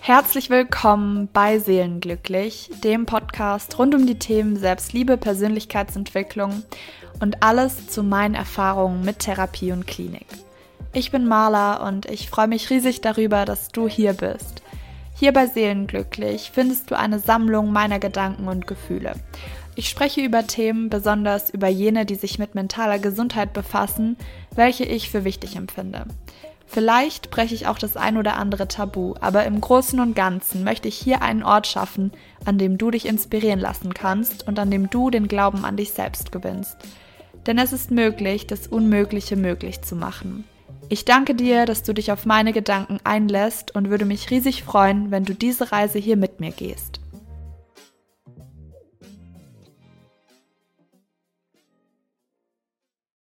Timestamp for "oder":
28.16-28.36